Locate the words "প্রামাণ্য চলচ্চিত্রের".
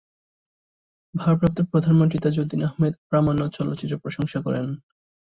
3.09-4.01